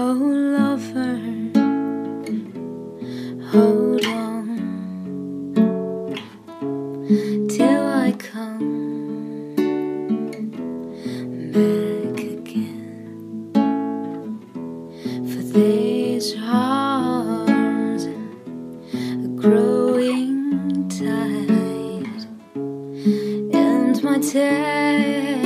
[0.00, 1.18] Oh, lover,
[3.50, 4.46] hold on
[7.48, 9.56] till I come
[11.52, 13.50] back again.
[15.32, 22.28] For these arms are growing tight,
[23.52, 25.37] and my tears.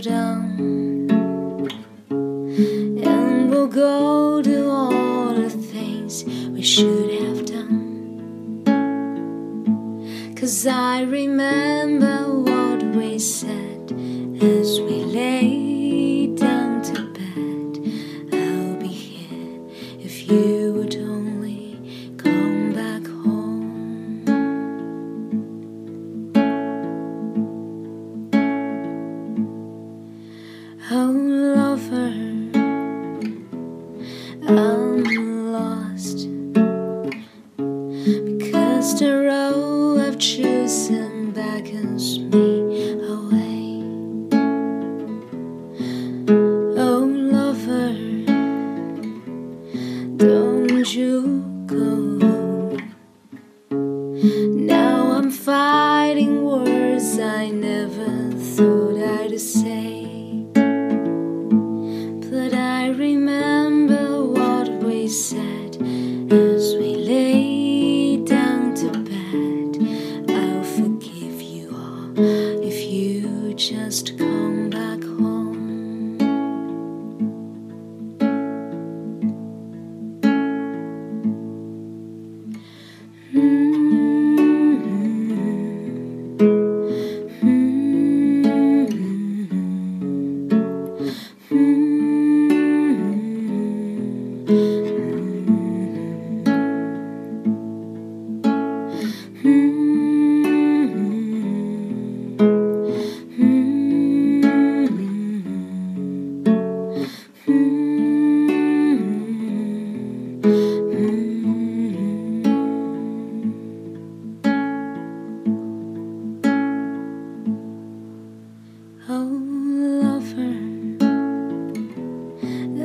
[0.00, 1.08] Down.
[2.10, 8.64] And we'll go do all the things we should have done.
[10.36, 13.92] Cause I remember what we said
[14.40, 15.67] as we lay
[30.90, 32.14] Oh, lover,
[34.48, 36.26] I'm lost
[38.24, 42.57] because the road I've chosen beckons me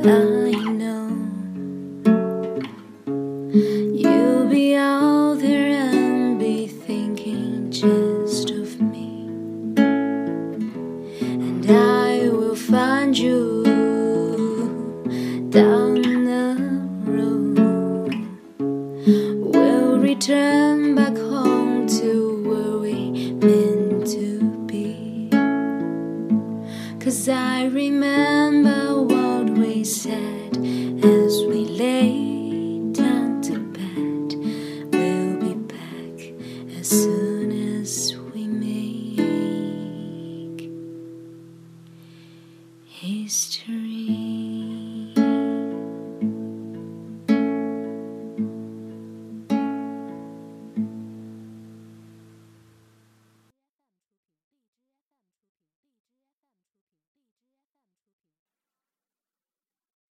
[0.06, 1.08] I know
[3.94, 9.28] you'll be out there and be thinking just of me,
[11.20, 13.64] and I will find you
[15.48, 16.58] down the
[17.06, 18.14] road.
[19.08, 25.30] We'll return back home to where we meant to be.
[27.00, 28.23] Cause I remember
[30.04, 30.83] said